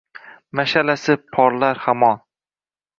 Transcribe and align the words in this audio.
Mashʼalasi 0.59 1.17
porlar 1.37 1.85
hamon 1.87 2.23